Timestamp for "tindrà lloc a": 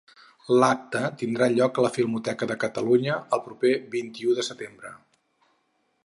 1.21-1.83